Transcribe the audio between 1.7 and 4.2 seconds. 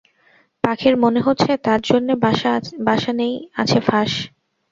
জন্যে বাসা নেই আছে ফাঁস।